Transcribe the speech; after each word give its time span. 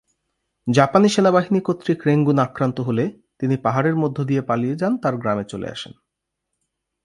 জাপানি 0.67 1.07
সেনাবাহিনী 1.09 1.59
কর্তৃক 1.61 1.99
রেঙ্গুন 2.07 2.37
আক্রান্ত 2.39 2.77
হলে, 2.79 3.05
তিনি 3.39 3.55
পাহাড়ের 3.57 3.95
মধ্য 3.95 4.17
দিয়ে 4.23 4.41
পালিয়ে 4.41 4.75
যান 4.75 4.93
তার 4.97 5.15
গ্রামে 5.17 5.43
চলে 5.43 5.67
আসেন। 5.69 5.93